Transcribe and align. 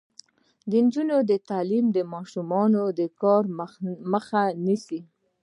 د 0.69 0.71
نجونو 0.85 1.15
تعلیم 1.49 1.85
د 1.95 1.97
ماشوم 2.13 2.49
کار 3.21 3.43
مخه 4.11 4.41
نیسي. 4.65 4.99